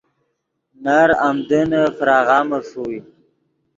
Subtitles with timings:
[0.83, 2.99] نر آمدنّے فراغامے ݰوئے